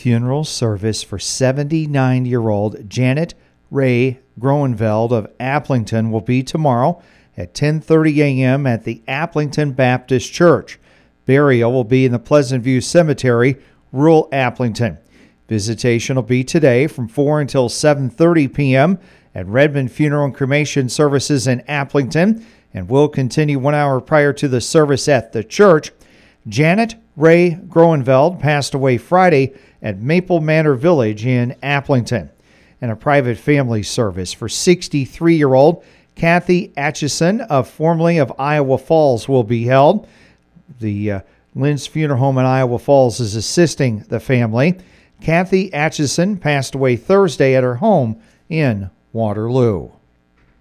[0.00, 3.34] funeral service for 79 year old Janet
[3.70, 7.02] Ray Groenveld of Aplington will be tomorrow
[7.36, 8.66] at 10:30 a.m.
[8.66, 10.80] at the Aplington Baptist Church.
[11.26, 13.58] Burial will be in the Pleasant View Cemetery,
[13.92, 14.96] rural Aplington.
[15.50, 18.98] Visitation will be today from 4 until 7:30 p.m.
[19.34, 22.42] at Redmond Funeral and Cremation Services in Aplington
[22.72, 25.92] and will continue 1 hour prior to the service at the church.
[26.48, 32.30] Janet Ray Groenveld passed away Friday at Maple Manor Village in Aplington.
[32.80, 38.78] And a private family service for 63 year old Kathy Atchison of formerly of Iowa
[38.78, 40.08] Falls will be held.
[40.80, 41.20] The uh,
[41.54, 44.78] Lynn's Funeral Home in Iowa Falls is assisting the family.
[45.20, 49.90] Kathy Atchison passed away Thursday at her home in Waterloo.